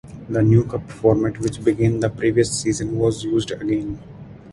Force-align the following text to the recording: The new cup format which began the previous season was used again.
The 0.27 0.41
new 0.41 0.65
cup 0.65 0.89
format 0.89 1.37
which 1.37 1.63
began 1.63 1.99
the 1.99 2.09
previous 2.09 2.59
season 2.59 2.97
was 2.97 3.23
used 3.23 3.51
again. 3.51 3.99